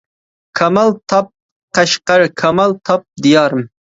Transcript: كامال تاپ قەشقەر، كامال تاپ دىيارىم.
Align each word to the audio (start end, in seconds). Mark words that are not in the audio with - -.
كامال 0.59 0.93
تاپ 1.13 1.29
قەشقەر، 1.79 2.25
كامال 2.43 2.75
تاپ 2.91 3.07
دىيارىم. 3.27 3.65